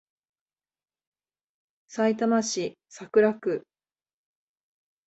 [1.87, 3.67] さいたま市桜区